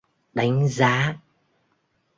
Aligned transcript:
Đánh 0.33 0.67
giá 0.67 1.21